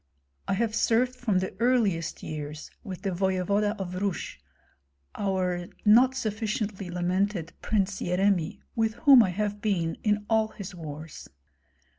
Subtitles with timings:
[0.47, 4.35] I have served from the earliest years with the voevoda of Rus,
[5.13, 11.29] our not sufficiently lamented Prince Yeremi, with whom I have been in all his wars.